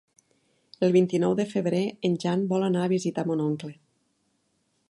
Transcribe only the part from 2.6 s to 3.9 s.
anar a visitar mon oncle.